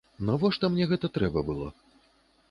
Навошта 0.27 0.69
мне 0.75 0.87
гэта 0.91 1.11
трэба 1.17 1.43
было? 1.51 1.67